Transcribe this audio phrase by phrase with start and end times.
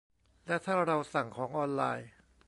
[0.47, 2.09] และถ้าเราสั่งของออนไลน์